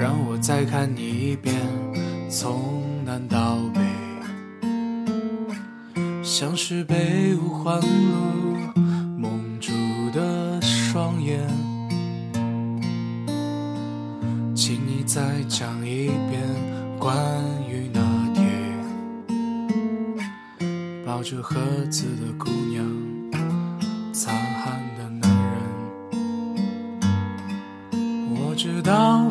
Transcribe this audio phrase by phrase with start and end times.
[0.00, 1.54] 让我再看你一遍，
[2.30, 3.82] 从南到北，
[6.22, 7.86] 像是被五环路
[9.18, 9.70] 蒙住
[10.14, 11.46] 的双眼。
[14.54, 16.40] 请你再讲一遍
[16.98, 17.14] 关
[17.68, 18.00] 于那
[18.32, 18.42] 天
[21.04, 22.82] 抱着盒子的姑娘，
[24.14, 25.60] 擦汗的男人。
[28.30, 29.30] 我知道